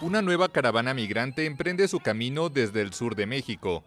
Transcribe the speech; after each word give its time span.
Una 0.00 0.22
nueva 0.22 0.48
caravana 0.48 0.94
migrante 0.94 1.44
emprende 1.44 1.88
su 1.88 1.98
camino 1.98 2.50
desde 2.50 2.82
el 2.82 2.92
sur 2.92 3.16
de 3.16 3.26
México. 3.26 3.82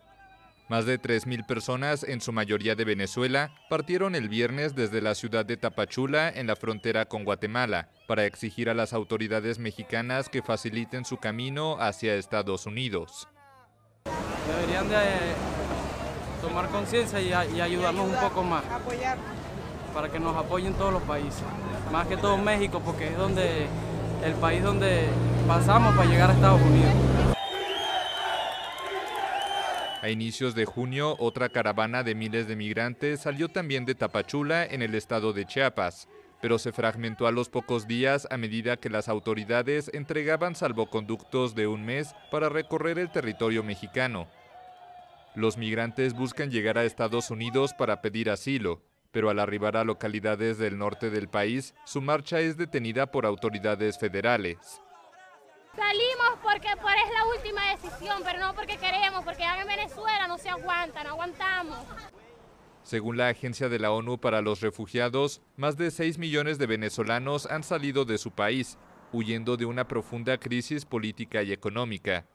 Más 0.67 0.85
de 0.85 0.99
3.000 0.99 1.45
personas, 1.45 2.03
en 2.03 2.19
su 2.19 2.33
mayoría 2.33 2.75
de 2.75 2.83
Venezuela, 2.83 3.51
partieron 3.69 4.15
el 4.15 4.27
viernes 4.27 4.75
desde 4.75 5.01
la 5.01 5.15
ciudad 5.15 5.45
de 5.45 5.55
Tapachula, 5.55 6.29
en 6.29 6.47
la 6.47 6.57
frontera 6.57 7.05
con 7.05 7.23
Guatemala, 7.23 7.87
para 8.09 8.25
exigir 8.25 8.69
a 8.69 8.73
las 8.73 8.91
autoridades 8.91 9.57
mexicanas 9.57 10.27
que 10.27 10.41
faciliten 10.41 11.05
su 11.05 11.15
camino 11.15 11.77
hacia 11.79 12.15
Estados 12.15 12.65
Unidos. 12.65 13.29
Deberían 14.47 14.89
de 14.89 14.97
tomar 16.41 16.67
conciencia 16.67 17.21
y, 17.21 17.61
ayudarnos 17.61 18.09
un 18.09 18.19
poco 18.19 18.43
más. 18.43 18.63
Para 19.93 20.09
que 20.09 20.19
nos 20.19 20.35
apoyen 20.35 20.73
todos 20.73 20.91
los 20.91 21.03
países. 21.03 21.43
Más 21.89 22.05
que 22.07 22.17
todo 22.17 22.37
México, 22.37 22.81
porque 22.83 23.07
es 23.07 23.17
donde 23.17 23.67
el 24.25 24.33
país 24.33 24.61
donde 24.61 25.07
pasamos 25.51 25.93
para 25.97 26.09
llegar 26.09 26.29
a 26.29 26.33
Estados 26.33 26.61
Unidos. 26.61 26.93
A 30.01 30.09
inicios 30.09 30.55
de 30.55 30.63
junio, 30.63 31.17
otra 31.19 31.49
caravana 31.49 32.03
de 32.03 32.15
miles 32.15 32.47
de 32.47 32.55
migrantes 32.55 33.19
salió 33.19 33.49
también 33.49 33.83
de 33.83 33.93
Tapachula, 33.93 34.65
en 34.65 34.81
el 34.81 34.95
estado 34.95 35.33
de 35.33 35.45
Chiapas, 35.45 36.07
pero 36.41 36.57
se 36.57 36.71
fragmentó 36.71 37.27
a 37.27 37.33
los 37.33 37.49
pocos 37.49 37.85
días 37.85 38.29
a 38.31 38.37
medida 38.37 38.77
que 38.77 38.89
las 38.89 39.09
autoridades 39.09 39.91
entregaban 39.93 40.55
salvoconductos 40.55 41.53
de 41.53 41.67
un 41.67 41.83
mes 41.83 42.15
para 42.31 42.47
recorrer 42.47 42.97
el 42.97 43.11
territorio 43.11 43.61
mexicano. 43.61 44.29
Los 45.35 45.57
migrantes 45.57 46.13
buscan 46.13 46.49
llegar 46.49 46.77
a 46.77 46.85
Estados 46.85 47.29
Unidos 47.29 47.73
para 47.73 48.01
pedir 48.01 48.29
asilo, 48.29 48.81
pero 49.11 49.29
al 49.29 49.37
arribar 49.37 49.75
a 49.75 49.83
localidades 49.83 50.57
del 50.57 50.77
norte 50.77 51.09
del 51.09 51.27
país, 51.27 51.75
su 51.83 51.99
marcha 51.99 52.39
es 52.39 52.55
detenida 52.55 53.11
por 53.11 53.25
autoridades 53.25 53.99
federales. 53.99 54.81
Salimos 56.31 56.39
porque 56.43 56.69
pues, 56.81 56.95
es 57.05 57.13
la 57.13 57.25
última 57.25 57.71
decisión, 57.71 58.21
pero 58.23 58.39
no 58.39 58.53
porque 58.53 58.77
queremos, 58.77 59.23
porque 59.23 59.43
en 59.43 59.67
Venezuela 59.67 60.27
no 60.27 60.37
se 60.37 60.49
aguanta, 60.49 61.03
no 61.03 61.11
aguantamos. 61.11 61.77
Según 62.83 63.17
la 63.17 63.29
Agencia 63.29 63.69
de 63.69 63.79
la 63.79 63.91
ONU 63.91 64.19
para 64.19 64.41
los 64.41 64.61
Refugiados, 64.61 65.41
más 65.55 65.77
de 65.77 65.91
6 65.91 66.17
millones 66.17 66.57
de 66.57 66.67
venezolanos 66.67 67.45
han 67.45 67.63
salido 67.63 68.05
de 68.05 68.17
su 68.17 68.31
país, 68.31 68.77
huyendo 69.13 69.57
de 69.57 69.65
una 69.65 69.87
profunda 69.87 70.37
crisis 70.37 70.85
política 70.85 71.43
y 71.43 71.51
económica. 71.51 72.25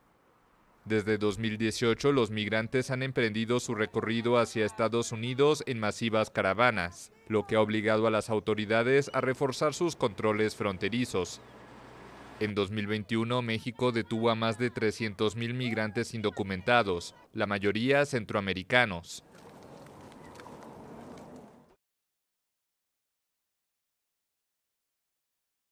Desde 0.85 1.19
2018, 1.19 2.13
los 2.13 2.31
migrantes 2.31 2.93
han 2.93 3.03
emprendido 3.03 3.59
su 3.59 3.75
recorrido 3.75 4.39
hacia 4.39 4.65
Estados 4.65 5.11
Unidos 5.11 5.65
en 5.67 5.81
masivas 5.81 6.31
caravanas, 6.31 7.11
lo 7.27 7.47
que 7.47 7.57
ha 7.57 7.61
obligado 7.61 8.07
a 8.07 8.11
las 8.13 8.31
autoridades 8.31 9.11
a 9.13 9.21
reforzar 9.21 9.75
sus 9.75 9.97
controles 9.97 10.55
fronterizos. 10.55 11.41
En 12.39 12.55
2021, 12.55 13.41
México 13.41 13.93
detuvo 13.93 14.29
a 14.29 14.35
más 14.35 14.59
de 14.59 14.71
300.000 14.71 15.55
migrantes 15.55 16.13
indocumentados, 16.13 17.15
la 17.33 17.47
mayoría 17.47 18.05
centroamericanos. 18.05 19.25